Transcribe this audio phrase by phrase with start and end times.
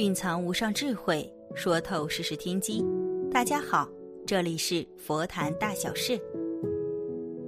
[0.00, 2.82] 蕴藏无上智慧，说透世事天机。
[3.30, 3.86] 大家好，
[4.26, 6.18] 这里是佛谈大小事。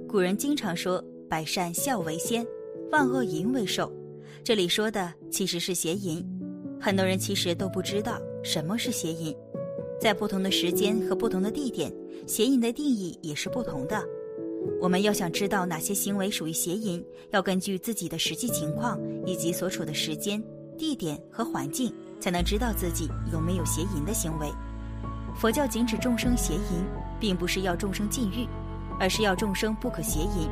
[0.07, 2.45] 古人经常说“百善孝为先，
[2.91, 3.91] 万恶淫为首”，
[4.45, 6.23] 这里说的其实是邪淫。
[6.79, 9.35] 很多人其实都不知道什么是邪淫，
[9.99, 11.91] 在不同的时间和不同的地点，
[12.27, 13.99] 邪淫的定义也是不同的。
[14.79, 20.39] 我们要想知道哪些行为属于邪淫，要根据自己的实际情况以及所处的时间、
[20.77, 21.91] 地点和环境，
[22.23, 24.49] 才能知道自己有没有邪淫的行为。
[25.35, 26.85] 佛教禁止众生邪淫，
[27.19, 28.47] 并不是要众生禁欲，
[28.97, 30.47] 而是要众生不可邪淫。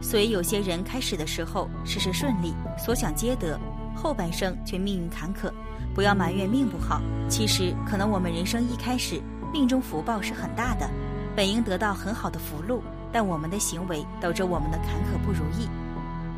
[0.00, 3.60] 所以有些人开始的时候事事顺利，所想皆得，
[3.94, 5.52] 后半生却命运坎坷。
[5.94, 9.20] 不要埋怨命不好，其实可能我们人生一开始
[9.52, 10.88] 命中福报是很大的，
[11.36, 12.82] 本应得到很好的福禄。
[13.12, 15.68] 但我们的行为导致我们的坎坷不如意，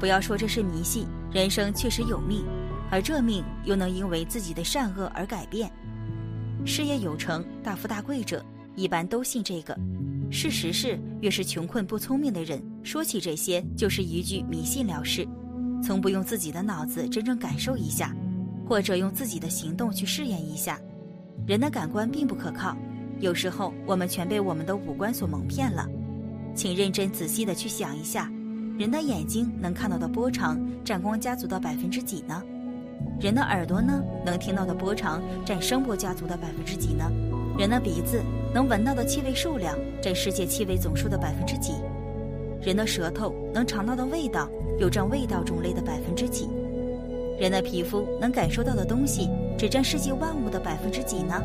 [0.00, 2.44] 不要说这是迷信，人生确实有命，
[2.90, 5.70] 而这命又能因为自己的善恶而改变。
[6.64, 9.76] 事业有成、大富大贵者一般都信这个。
[10.30, 15.28] 事实是，越是穷困不聪明的人，说起这些就是一句迷信了事，
[15.82, 18.14] 从不用自己的脑子真正感受一下，
[18.66, 20.80] 或者用自己的行动去试验一下。
[21.46, 22.76] 人的感官并不可靠，
[23.20, 25.86] 有时候我们全被我们的五官所蒙骗了。
[26.54, 28.32] 请认真仔细的去想一下，
[28.78, 32.42] 人的眼睛能看到的波长占光家族的百分之几呢？
[33.20, 37.10] 人的耳朵呢，能听到的波长占声波家族的百分之几呢？
[37.56, 41.72] 人的鼻子能闻到的气味数量占世界气味总数的百分之几？
[42.60, 46.48] 人的舌头能尝到的味道又占味道种类的百分之几？
[47.38, 51.42] 人的皮肤能感受到的东西只占世界万物的百分之几呢？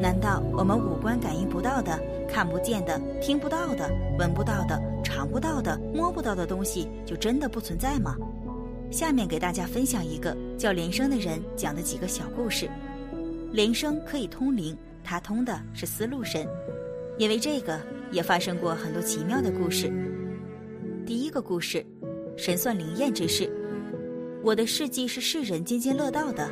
[0.00, 8.16] 难道我们五官感应不到的、看不见的、听不到的、闻不到的、尝不到的、摸不到的东西就真的不存在吗？
[8.92, 12.68] 下面给大家分享一个叫连生的人讲的几个小故事。
[13.50, 16.46] 连生可以通灵，他通的是思路神，
[17.18, 19.90] 因为这个也发生过很多奇妙的故事。
[21.06, 21.84] 第一个故事，
[22.36, 23.50] 神算灵验之事。
[24.44, 26.50] 我的事迹是世人津津乐道的。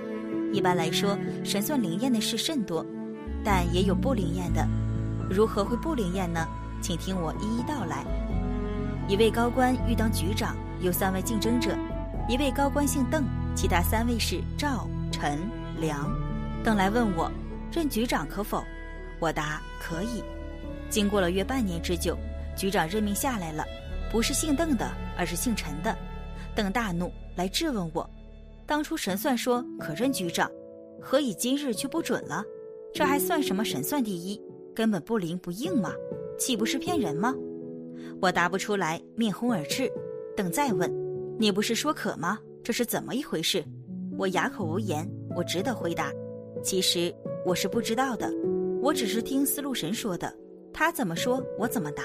[0.50, 2.84] 一般来说，神算灵验的事甚多。
[3.44, 4.66] 但也有不灵验的，
[5.30, 6.46] 如何会不灵验呢？
[6.80, 8.02] 请听我一一道来。
[9.08, 11.76] 一位高官欲当局长，有三位竞争者。
[12.30, 13.24] 一位高官姓邓，
[13.56, 15.36] 其他三位是赵、陈、
[15.80, 16.08] 梁。
[16.62, 17.28] 邓来问我，
[17.72, 18.62] 任局长可否？
[19.18, 20.22] 我答可以。
[20.88, 22.16] 经过了约半年之久，
[22.56, 23.64] 局长任命下来了，
[24.12, 25.92] 不是姓邓的，而是姓陈的。
[26.54, 28.08] 邓大怒，来质问我：
[28.64, 30.48] 当初神算说可任局长，
[31.02, 32.44] 何以今日却不准了？
[32.94, 34.40] 这还算什么神算第一？
[34.72, 35.92] 根本不灵不应嘛，
[36.38, 37.34] 岂不是骗人吗？
[38.22, 39.90] 我答不出来，面红耳赤。
[40.36, 40.88] 等再问，
[41.40, 42.38] 你不是说渴吗？
[42.62, 43.64] 这是怎么一回事？
[44.18, 45.10] 我哑口无言。
[45.34, 46.12] 我只得回答，
[46.62, 47.10] 其实
[47.46, 48.30] 我是不知道的，
[48.82, 50.30] 我只是听思路神说的，
[50.70, 52.02] 他怎么说我怎么答。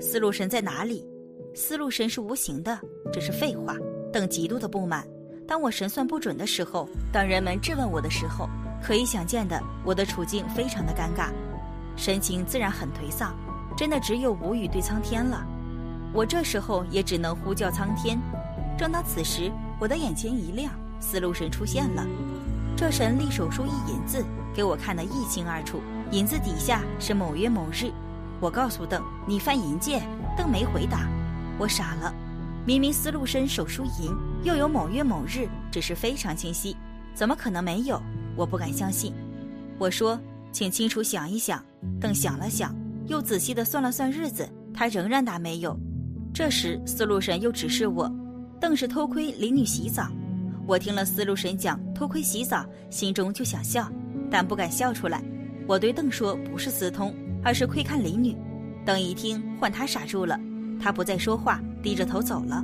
[0.00, 1.08] 思路神在哪里？
[1.54, 2.76] 思路神是无形的，
[3.12, 3.76] 这是废话。
[4.12, 5.06] 等极度的不满。
[5.46, 8.48] 当我神算不准的时候，当人们质问我的时候。
[8.82, 11.30] 可以想见的，我的处境非常的尴尬，
[11.96, 13.36] 神情自然很颓丧，
[13.76, 15.46] 真的只有无语对苍天了。
[16.12, 18.18] 我这时候也只能呼叫苍天。
[18.78, 22.06] 正当此时，我的眼前一亮，思路神出现了。
[22.76, 24.24] 这神立手书一银子，
[24.54, 25.80] 给我看得一清二楚。
[26.10, 27.90] 银子底下是某月某日。
[28.38, 30.02] 我告诉邓：“你犯淫戒。”
[30.36, 31.08] 邓没回答。
[31.58, 32.14] 我傻了，
[32.66, 36.76] 明明思路神手书银，又有某月某日，只是非常清晰，
[37.14, 38.00] 怎么可能没有？
[38.36, 39.14] 我不敢相信，
[39.78, 40.20] 我说，
[40.52, 41.64] 请清楚想一想。
[41.98, 42.74] 邓想了想，
[43.06, 45.74] 又仔细的算了算日子，他仍然答没有。
[46.36, 48.12] 这时，思路神又指示我，
[48.60, 50.06] 邓是偷窥林女洗澡。
[50.66, 53.90] 我听了思路神讲偷窥洗澡，心中就想笑，
[54.30, 55.24] 但不敢笑出来。
[55.66, 58.36] 我对邓说，不是私通，而是窥看林女。
[58.84, 60.38] 邓一听，换他傻住了，
[60.78, 62.62] 他不再说话，低着头走了。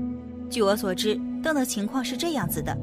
[0.50, 2.76] 据我所知，邓的情况是这样子的：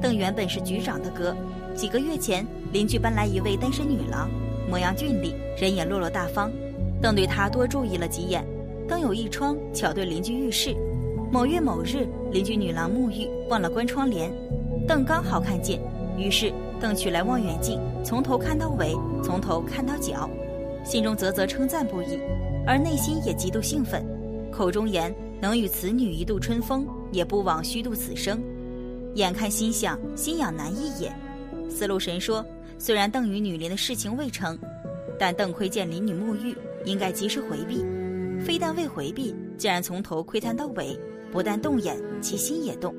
[0.00, 1.36] 邓原本是局长的哥。
[1.74, 4.30] 几个月前，邻居搬来一位单身女郎，
[4.70, 6.48] 模样俊丽，人也落落大方。
[7.02, 8.46] 邓对她多注意了几眼。
[8.88, 10.74] 灯有一窗，巧对邻居浴室。
[11.30, 14.32] 某月某日，邻居女郎沐浴，忘了关窗帘，
[14.86, 15.78] 邓刚好看见，
[16.16, 16.50] 于是
[16.80, 20.28] 邓取来望远镜，从头看到尾，从头看到脚，
[20.84, 22.18] 心中啧啧称赞不已，
[22.66, 24.02] 而内心也极度兴奋，
[24.50, 28.40] 口中言能与此女一度春风，也不枉虚度此生。
[29.14, 31.12] 眼看心想，心痒难抑也。
[31.68, 32.42] 思路神说
[32.78, 34.58] ：“虽然邓与女林的事情未成，
[35.18, 36.56] 但邓窥见林女沐浴，
[36.86, 37.84] 应该及时回避。
[38.40, 40.98] 非但未回避，竟然从头窥探到尾，
[41.30, 42.94] 不但动眼，其心也动。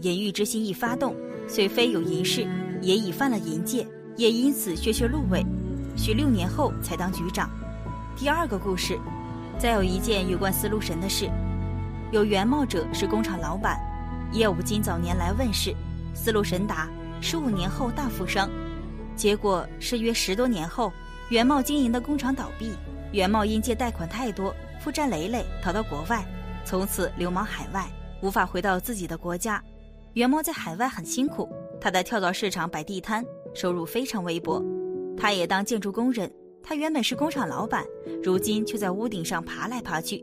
[0.00, 1.14] 淫欲之心一发动，
[1.48, 2.46] 虽非有淫事，
[2.80, 3.86] 也已犯了淫戒，
[4.16, 5.44] 也因此削削禄位，
[5.96, 7.50] 许六年后才当局长。
[8.16, 8.98] 第二个故事，
[9.58, 11.28] 再有一件有关司禄神的事，
[12.12, 13.78] 有原貌者是工厂老板，
[14.32, 15.74] 业务今早年来问世，
[16.14, 16.88] 司禄神答：
[17.20, 18.48] 十五年后大富商。
[19.16, 20.92] 结果是约十多年后，
[21.28, 22.72] 原茂经营的工厂倒闭，
[23.12, 24.54] 原茂因借贷款太多，
[24.84, 26.22] 负债累累，逃到国外，
[26.62, 27.90] 从此流亡海外，
[28.20, 29.64] 无法回到自己的国家。
[30.12, 31.48] 袁茂在海外很辛苦，
[31.80, 34.62] 他在跳蚤市场摆地摊，收入非常微薄。
[35.16, 36.30] 他也当建筑工人，
[36.62, 37.82] 他原本是工厂老板，
[38.22, 40.22] 如今却在屋顶上爬来爬去，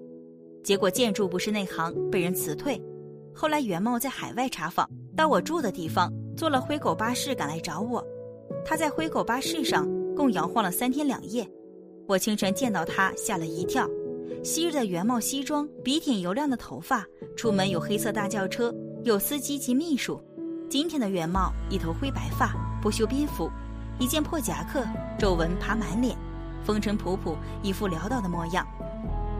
[0.63, 2.79] 结果建筑不是内行，被人辞退。
[3.33, 4.87] 后来袁茂在海外查访，
[5.17, 8.05] 到我住的地方，坐了灰狗巴士赶来找我。
[8.63, 11.49] 他在灰狗巴士上共摇晃了三天两夜，
[12.07, 13.89] 我清晨见到他吓了一跳。
[14.43, 17.05] 昔日的原貌西装，笔挺油亮的头发，
[17.37, 18.73] 出门有黑色大轿车，
[19.03, 20.19] 有司机及秘书。
[20.69, 23.51] 今天的原貌，一头灰白发，不修边幅，
[23.99, 24.83] 一件破夹克，
[25.19, 26.17] 皱纹爬满脸，
[26.63, 28.65] 风尘仆仆，一副潦倒的模样，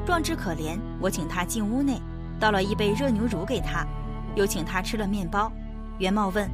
[0.06, 0.78] 壮志可怜。
[1.00, 2.00] 我请他进屋内，
[2.40, 3.84] 倒了一杯热牛乳给他，
[4.36, 5.52] 又请他吃了面包。
[5.98, 6.50] 原貌问。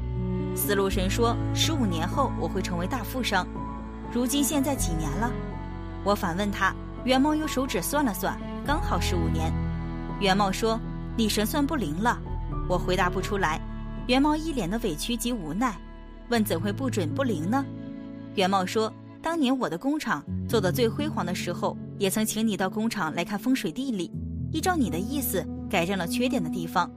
[0.55, 3.45] 思路神说：“十五年后我会成为大富商。
[4.11, 5.31] 如今现在几年了？”
[6.03, 6.73] 我反问他。
[7.07, 9.49] 袁茂用手指算了算，刚好十五年。
[10.19, 10.77] 袁茂说
[11.15, 12.19] ：“你神算不灵了。”
[12.67, 13.61] 我回答不出来。
[14.07, 15.73] 袁茂一脸的委屈及无奈，
[16.27, 17.65] 问：“怎会不准不灵呢？”
[18.35, 18.91] 袁茂说
[19.23, 24.11] ：“当年我的工厂做得最辉煌的时候，也曾请你到工厂来看风水地理，
[24.51, 26.91] 依照你的意思改正了缺点的地方，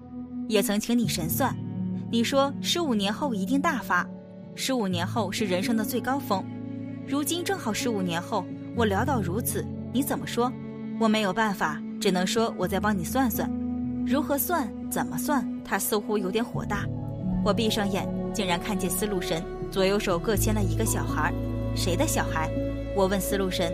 [0.48, 1.56] 也曾请你神算。”
[2.10, 4.04] 你说十五年后一定大发，
[4.56, 6.44] 十五年后是人生的最高峰，
[7.06, 10.52] 如今正好十五年后，我潦倒如此，你怎么说？
[11.00, 13.50] 我没有办法，只能说我再帮你算算，
[14.06, 14.70] 如何算？
[14.90, 15.44] 怎么算？
[15.64, 16.86] 他似乎有点火大。
[17.44, 21.32] 我闭上眼，竟然看见思路神左右手各牵了一个小孩，
[21.74, 22.50] 谁的小孩？
[22.94, 23.72] 我问思路神，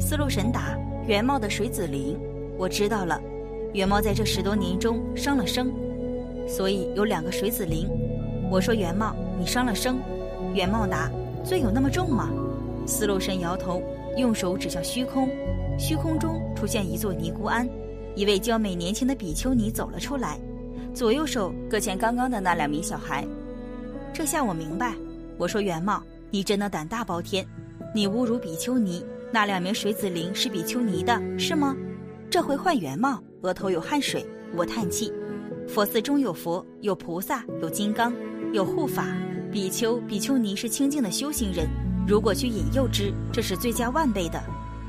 [0.00, 0.76] 思路神答：
[1.06, 2.18] 元茂的水子灵。
[2.56, 3.20] 我知道了，
[3.72, 5.72] 元茂在这十多年中伤了生。
[6.48, 7.88] 所以有两个水子灵，
[8.50, 9.98] 我说元茂，你伤了生。
[10.54, 11.10] 元茂答：
[11.44, 12.28] 罪有那么重吗？
[12.86, 13.82] 思路神摇头，
[14.16, 15.28] 用手指向虚空，
[15.78, 17.68] 虚空中出现一座尼姑庵，
[18.14, 20.38] 一位娇美年轻的比丘尼走了出来，
[20.92, 23.26] 左右手各牵刚刚的那两名小孩。
[24.12, 24.94] 这下我明白，
[25.38, 27.46] 我说元茂，你真的胆大包天，
[27.94, 31.74] 你侮辱比丘尼，那两名水子灵是比丘尼的，是吗？
[32.30, 34.24] 这回换元茂，额头有汗水，
[34.56, 35.12] 我叹气。
[35.68, 38.12] 佛寺中有佛，有菩萨，有金刚，
[38.52, 39.06] 有护法。
[39.50, 41.66] 比丘、比丘尼是清净的修行人，
[42.06, 44.42] 如果去引诱之，这是罪加万倍的。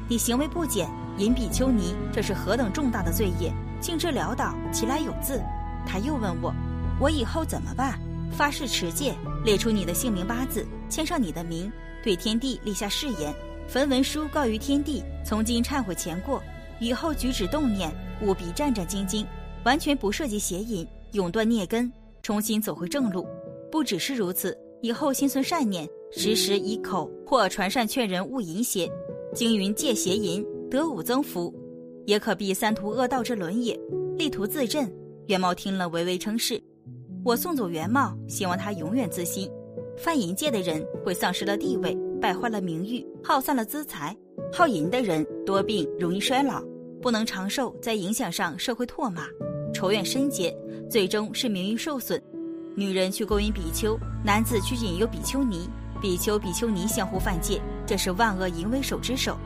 [0.10, 3.54] 你行为不检，引比丘尼，这是何等重大的罪业！
[3.80, 5.42] 径直潦倒，其来有自。
[5.86, 6.54] 他又问我，
[7.00, 8.00] 我以后怎么办？
[8.31, 9.13] 发誓持戒，
[9.45, 11.71] 列出你的姓名八字，签上你的名，
[12.04, 13.33] 对天地立下誓言，
[13.68, 16.42] 焚文书告于天地，从今忏悔前过，
[16.80, 19.25] 以后举止动念，务必战战兢兢。
[19.63, 23.27] 完全不涉及邪淫，永断孽根，重新走回正路。
[23.71, 28.91] 不只是如此，以后心存善念，时时以口或传善劝人勿淫邪。
[29.33, 31.56] 经云戒邪淫，得五增福，
[32.06, 33.80] 也可避三途恶道之轮也。
[34.18, 34.94] 力图自振。
[35.27, 36.62] 元茂听了，微微称是。
[37.24, 39.49] 我送走元茂，希望他永远自新。
[39.95, 44.13] 犯淫戒的人会丧失了地位，败坏了名誉，耗散了资财。
[44.52, 46.61] 好淫的人多病，容易衰老，
[47.02, 49.28] 不能长寿，在影响上社会唾骂。
[49.73, 50.54] 仇怨深结，
[50.90, 52.21] 最终是名誉受损。
[52.75, 55.69] 女人去勾引比丘，男子去引诱比丘尼，
[56.01, 59.37] 比丘比丘尼相互犯戒，这是万恶淫为首之首。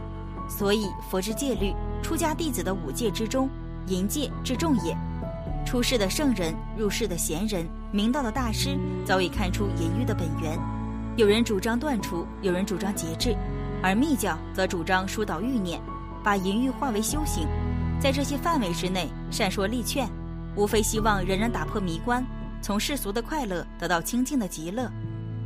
[0.50, 3.50] 所以佛之戒律，出家弟子的五戒之中，
[3.88, 4.96] 淫戒至重也。
[5.66, 10.58] 出世的圣人，入世的贤人，明道的大师，早已看出淫欲的本源。
[11.18, 13.36] 有人主张断除，有人主张节制，
[13.84, 15.82] 而密教则主张疏导欲念，
[16.24, 17.46] 把淫欲化为修行。
[18.00, 20.08] 在这些范围之内，善说利劝，
[20.56, 22.26] 无非希望人人打破迷关，
[22.62, 24.92] 从世俗的快乐得到清净的极乐。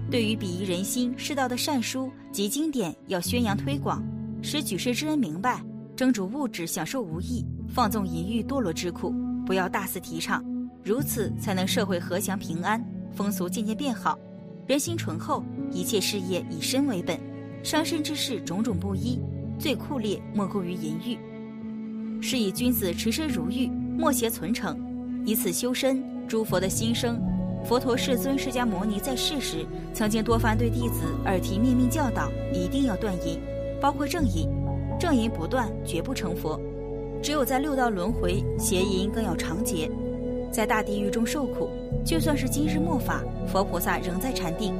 [0.09, 4.03] 对于鄙夷人心、世道的善书及经典，要宣扬推广，
[4.41, 5.63] 使举世之人明白，
[5.95, 9.13] 争逐物质享受无益，放纵淫欲堕落之苦，
[9.45, 10.43] 不要大肆提倡。
[10.83, 14.19] 如此才能社会和祥平安，风俗渐渐变好，
[14.67, 17.17] 人心醇厚，一切事业以身为本，
[17.63, 19.19] 伤身之事种种不一，
[19.59, 21.17] 最酷烈莫过于淫欲。
[22.21, 24.77] 是以君子持身如玉，莫邪存诚，
[25.25, 26.03] 以此修身。
[26.27, 27.21] 诸佛的心声，
[27.65, 33.39] 佛陀世尊释迦牟尼在世时，曾经多番对弟子耳提面命教导，一定要断淫，
[33.81, 34.49] 包括正淫。
[34.99, 36.59] 正淫不断，绝不成佛。
[37.21, 39.89] 只有在六道轮回，邪淫更要长劫，
[40.51, 41.69] 在大地狱中受苦。
[42.05, 44.73] 就算是今日末法，佛菩萨仍在禅定。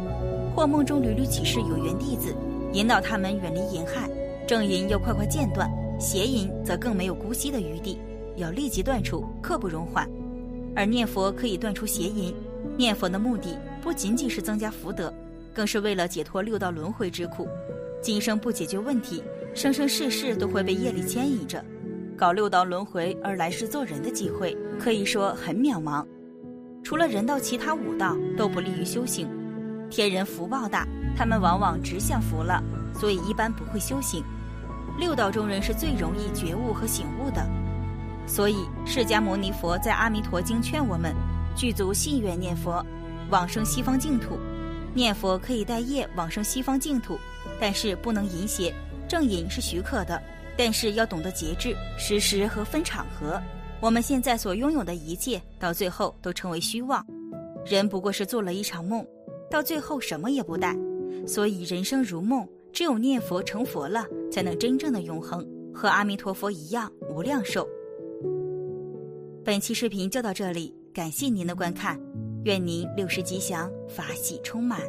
[0.55, 2.35] 或梦中屡屡启示有缘弟子，
[2.73, 4.09] 引导他们远离淫害。
[4.47, 5.69] 正淫要快快间断，
[5.99, 7.99] 邪淫则更没有姑息的余地，
[8.35, 10.09] 要立即断除，刻不容缓。
[10.75, 12.33] 而念佛可以断除邪淫，
[12.77, 15.13] 念佛的目的不仅仅是增加福德，
[15.53, 17.47] 更是为了解脱六道轮回之苦。
[18.01, 19.23] 今生不解决问题，
[19.53, 21.63] 生生世世都会被业力牵引着，
[22.17, 26.05] 搞六道轮回而来世做人的机会，可以说很渺茫。
[26.83, 29.29] 除了人道，其他五道都不利于修行。
[29.89, 32.63] 天人福报大，他们往往只享福了，
[32.93, 34.23] 所以一般不会修行。
[34.97, 37.45] 六道中人是最容易觉悟和醒悟的，
[38.27, 41.13] 所以释迦牟尼佛在《阿弥陀经》劝我们
[41.55, 42.85] 具足信愿念佛，
[43.29, 44.37] 往生西方净土。
[44.93, 47.17] 念佛可以带业往生西方净土，
[47.59, 48.73] 但是不能淫邪。
[49.07, 50.21] 正淫是许可的，
[50.57, 53.41] 但是要懂得节制、时时和分场合。
[53.79, 57.05] 我们现在所拥有的一切，到最后都成为虚妄。
[57.65, 59.05] 人不过是做了一场梦，
[59.49, 60.75] 到最后什么也不带。
[61.27, 67.67] 所以人生如梦，只有念佛成佛了，才能真正的永恒，和阿弥陀佛一样无量寿。
[69.43, 71.99] 本期视频就到这里，感谢您的观看。
[72.45, 74.79] 愿您六时吉祥，法喜充满。